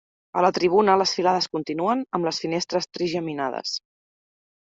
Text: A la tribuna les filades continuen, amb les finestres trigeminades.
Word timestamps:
A 0.39 0.41
la 0.43 0.49
tribuna 0.57 0.95
les 1.01 1.11
filades 1.17 1.47
continuen, 1.57 2.01
amb 2.19 2.27
les 2.29 2.41
finestres 2.45 2.91
trigeminades. 2.99 3.75